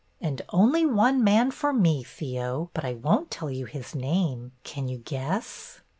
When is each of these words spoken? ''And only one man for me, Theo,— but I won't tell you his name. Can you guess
''And 0.19 0.41
only 0.49 0.83
one 0.83 1.23
man 1.23 1.51
for 1.51 1.71
me, 1.71 2.01
Theo,— 2.01 2.71
but 2.73 2.83
I 2.83 2.95
won't 2.95 3.29
tell 3.29 3.51
you 3.51 3.65
his 3.65 3.93
name. 3.93 4.51
Can 4.63 4.87
you 4.87 4.97
guess 4.97 5.81